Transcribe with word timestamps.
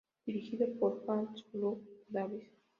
Dirigido 0.25 0.65
por 0.79 1.03
Hannah 1.07 1.31
Lux 1.53 1.83
Davis. 2.09 2.49